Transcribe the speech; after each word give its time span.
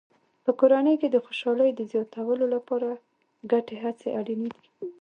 په 0.43 0.51
کورنۍ 0.59 0.95
کې 1.01 1.07
د 1.11 1.17
خوشحالۍ 1.25 1.69
د 1.75 1.81
زیاتولو 1.91 2.45
لپاره 2.55 2.89
ګډې 3.51 3.75
هڅې 3.83 4.07
اړینې 4.19 4.49
دي. 4.55 4.65